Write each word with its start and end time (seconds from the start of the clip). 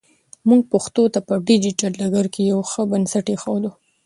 موږ 0.47 0.61
پښتو 0.71 1.03
ته 1.13 1.19
په 1.27 1.33
ډیجیټل 1.47 1.91
ډګر 2.01 2.25
کې 2.33 2.41
یو 2.51 2.59
ښه 2.69 2.81
بنسټ 2.91 3.25
ایږدو. 3.31 3.71